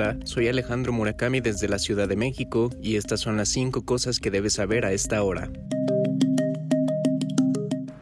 [0.00, 4.18] Hola, soy Alejandro Murakami desde la Ciudad de México y estas son las 5 cosas
[4.18, 5.50] que debes saber a esta hora.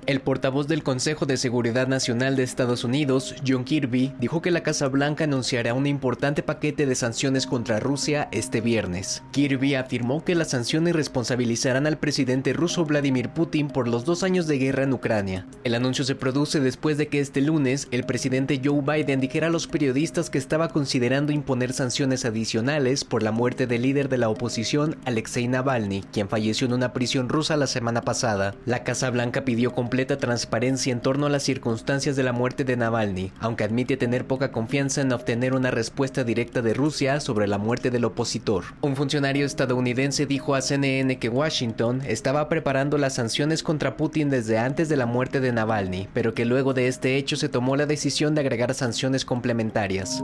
[0.09, 4.63] El portavoz del Consejo de Seguridad Nacional de Estados Unidos, John Kirby, dijo que la
[4.63, 9.23] Casa Blanca anunciará un importante paquete de sanciones contra Rusia este viernes.
[9.33, 14.47] Kirby afirmó que las sanciones responsabilizarán al presidente ruso Vladimir Putin por los dos años
[14.47, 15.47] de guerra en Ucrania.
[15.63, 19.51] El anuncio se produce después de que este lunes el presidente Joe Biden dijera a
[19.51, 24.31] los periodistas que estaba considerando imponer sanciones adicionales por la muerte del líder de la
[24.31, 28.55] oposición, Alexei Navalny, quien falleció en una prisión rusa la semana pasada.
[28.65, 32.77] La Casa Blanca pidió completamente transparencia en torno a las circunstancias de la muerte de
[32.77, 37.59] Navalny, aunque admite tener poca confianza en obtener una respuesta directa de Rusia sobre la
[37.59, 38.65] muerte del opositor.
[38.81, 44.59] Un funcionario estadounidense dijo a CNN que Washington estaba preparando las sanciones contra Putin desde
[44.59, 47.87] antes de la muerte de Navalny, pero que luego de este hecho se tomó la
[47.87, 50.23] decisión de agregar sanciones complementarias.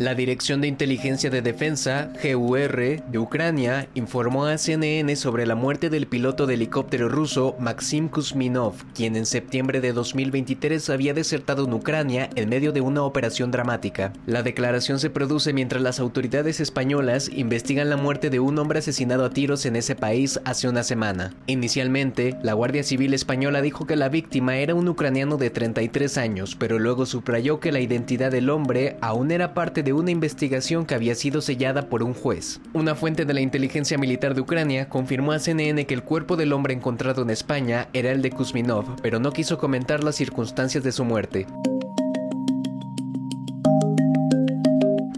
[0.00, 5.90] La Dirección de Inteligencia de Defensa, GUR, de Ucrania, informó a CNN sobre la muerte
[5.90, 11.74] del piloto de helicóptero ruso Maxim Kuzminov, quien en septiembre de 2023 había desertado en
[11.74, 14.14] Ucrania en medio de una operación dramática.
[14.24, 19.26] La declaración se produce mientras las autoridades españolas investigan la muerte de un hombre asesinado
[19.26, 21.34] a tiros en ese país hace una semana.
[21.46, 26.56] Inicialmente, la Guardia Civil española dijo que la víctima era un ucraniano de 33 años,
[26.58, 30.94] pero luego subrayó que la identidad del hombre aún era parte de una investigación que
[30.94, 32.60] había sido sellada por un juez.
[32.72, 36.52] Una fuente de la inteligencia militar de Ucrania confirmó a CNN que el cuerpo del
[36.52, 40.92] hombre encontrado en España era el de Kuzminov, pero no quiso comentar las circunstancias de
[40.92, 41.46] su muerte.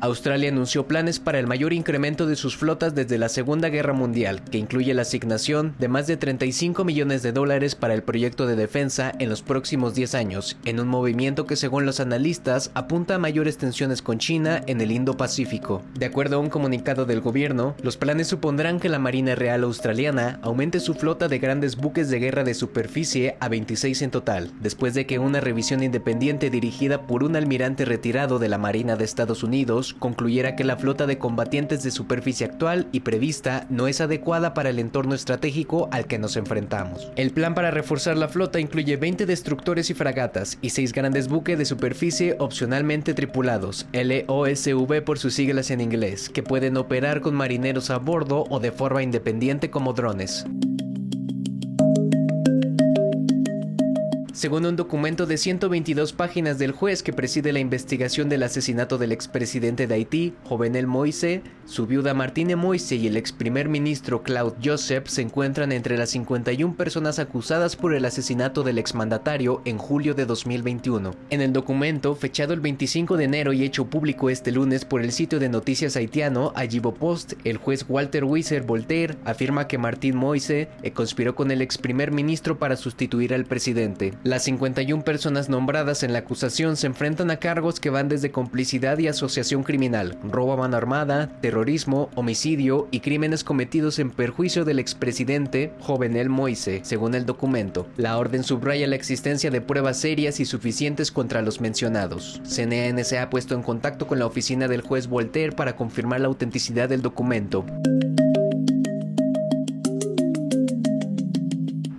[0.03, 4.43] Australia anunció planes para el mayor incremento de sus flotas desde la Segunda Guerra Mundial,
[4.43, 8.57] que incluye la asignación de más de 35 millones de dólares para el proyecto de
[8.57, 13.19] defensa en los próximos 10 años, en un movimiento que según los analistas apunta a
[13.21, 15.83] mayores tensiones con China en el Indo-Pacífico.
[15.97, 20.41] De acuerdo a un comunicado del gobierno, los planes supondrán que la Marina Real Australiana
[20.43, 24.95] aumente su flota de grandes buques de guerra de superficie a 26 en total, después
[24.95, 29.45] de que una revisión independiente dirigida por un almirante retirado de la Marina de Estados
[29.45, 34.55] Unidos concluyera que la flota de combatientes de superficie actual y prevista no es adecuada
[34.55, 37.11] para el entorno estratégico al que nos enfrentamos.
[37.17, 41.59] El plan para reforzar la flota incluye 20 destructores y fragatas y 6 grandes buques
[41.59, 47.91] de superficie opcionalmente tripulados, LOSV por sus siglas en inglés, que pueden operar con marineros
[47.91, 50.47] a bordo o de forma independiente como drones.
[54.33, 59.13] Según un documento de 122 páginas del juez que preside la investigación del asesinato del
[59.13, 64.57] expresidente de Haití, Jovenel Moise, su viuda Martine Moise y el ex primer ministro Claude
[64.65, 70.15] Joseph se encuentran entre las 51 personas acusadas por el asesinato del exmandatario en julio
[70.15, 71.11] de 2021.
[71.29, 75.13] En el documento, fechado el 25 de enero y hecho público este lunes por el
[75.13, 80.71] sitio de noticias haitiano Ajibo Post, el juez Walter Weiser Voltaire afirma que Martín Moise
[80.95, 84.15] conspiró con el ex primer ministro para sustituir al presidente.
[84.25, 88.97] Las 51 personas nombradas en la acusación se enfrentan a cargos que van desde complicidad
[88.99, 94.79] y asociación criminal, robo a mano armada, terrorismo, homicidio y crímenes cometidos en perjuicio del
[94.79, 97.89] expresidente Jovenel Moise, según el documento.
[97.97, 102.41] La orden subraya la existencia de pruebas serias y suficientes contra los mencionados.
[102.45, 106.29] CNN se ha puesto en contacto con la oficina del juez Voltaire para confirmar la
[106.29, 107.67] autenticidad del documento.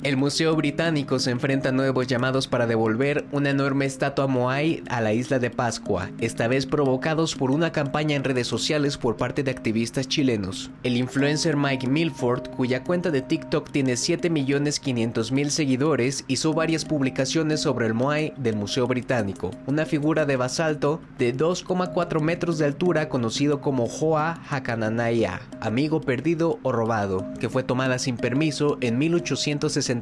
[0.04, 5.00] El Museo Británico se enfrenta a nuevos llamados para devolver una enorme estatua Moai a
[5.00, 9.44] la isla de Pascua, esta vez provocados por una campaña en redes sociales por parte
[9.44, 10.72] de activistas chilenos.
[10.84, 17.88] El influencer Mike Milford, cuya cuenta de TikTok tiene 7.500.000 seguidores, hizo varias publicaciones sobre
[17.88, 23.62] el Moai del Museo Británico, una figura de basalto de 2,4 metros de altura conocido
[23.62, 29.93] como Hoa Hakananaya, amigo perdido o robado, que fue tomada sin permiso en 1860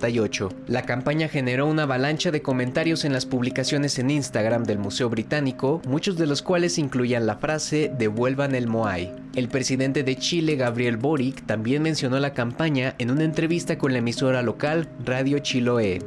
[0.68, 5.82] la campaña generó una avalancha de comentarios en las publicaciones en Instagram del Museo Británico,
[5.86, 9.12] muchos de los cuales incluían la frase devuelvan el Moai.
[9.36, 14.00] El presidente de Chile, Gabriel Boric, también mencionó la campaña en una entrevista con la
[14.00, 16.00] emisora local Radio Chiloé.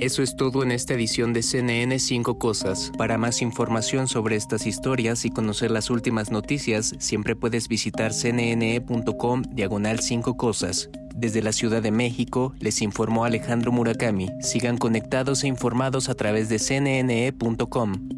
[0.00, 2.92] Eso es todo en esta edición de CNN 5 Cosas.
[2.96, 9.42] Para más información sobre estas historias y conocer las últimas noticias, siempre puedes visitar cnne.com
[9.50, 10.88] diagonal 5 Cosas.
[11.16, 14.28] Desde la Ciudad de México, les informó Alejandro Murakami.
[14.40, 18.17] Sigan conectados e informados a través de cnne.com.